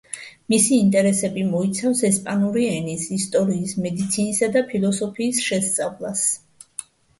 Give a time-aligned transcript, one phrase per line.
[0.51, 6.27] მისი ინტერესები მოიცავს ესპანური ენის, ისტორიის, მედიცინისა და ფილოსოფიის შესწავლას.